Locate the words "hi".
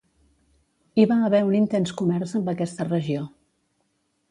1.01-1.05